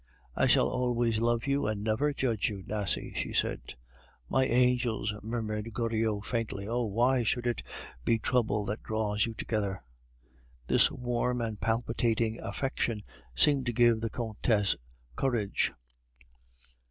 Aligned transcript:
"I 0.35 0.47
shall 0.47 0.67
always 0.67 1.19
love 1.21 1.45
you 1.45 1.67
and 1.67 1.83
never 1.83 2.11
judge 2.11 2.49
you, 2.49 2.63
Nasie," 2.65 3.13
she 3.15 3.31
said. 3.33 3.75
"My 4.29 4.45
angels," 4.45 5.13
murmured 5.21 5.71
Goriot 5.75 6.25
faintly. 6.25 6.67
"Oh, 6.67 6.85
why 6.85 7.21
should 7.21 7.45
it 7.45 7.61
be 8.03 8.17
trouble 8.17 8.65
that 8.65 8.81
draws 8.81 9.27
you 9.27 9.35
together?" 9.35 9.83
This 10.65 10.89
warm 10.89 11.39
and 11.39 11.61
palpitating 11.61 12.39
affection 12.39 13.03
seemed 13.35 13.67
to 13.67 13.73
give 13.73 14.01
the 14.01 14.09
Countess 14.09 14.75
courage. 15.15 15.71